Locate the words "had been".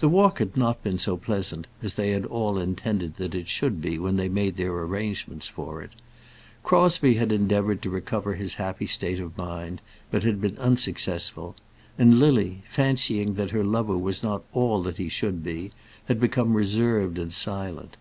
10.24-10.58